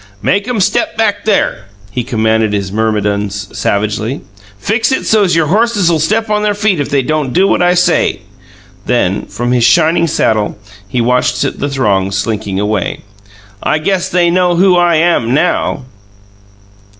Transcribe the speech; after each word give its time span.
"Make 0.23 0.47
'em 0.47 0.59
step 0.59 0.97
back 0.97 1.25
there!" 1.25 1.65
he 1.91 2.03
commanded 2.03 2.53
his 2.53 2.71
myrmidons 2.71 3.55
savagely. 3.55 4.21
"Fix 4.57 4.91
it 4.91 5.05
so's 5.05 5.35
your 5.35 5.45
horses'll 5.45 5.99
step 5.99 6.27
on 6.27 6.41
their 6.41 6.55
feet 6.55 6.79
if 6.79 6.89
they 6.89 7.03
don't 7.03 7.33
do 7.33 7.47
what 7.47 7.61
I 7.61 7.75
say!" 7.75 8.21
Then, 8.87 9.27
from 9.27 9.51
his 9.51 9.63
shining 9.63 10.07
saddle, 10.07 10.57
he 10.87 11.01
watched 11.01 11.43
the 11.43 11.69
throngs 11.69 12.17
slinking 12.17 12.59
away. 12.59 13.01
"I 13.61 13.77
guess 13.77 14.09
they 14.09 14.31
know 14.31 14.55
who 14.55 14.75
I 14.75 14.95
am 14.95 15.35
NOW!" 15.35 15.85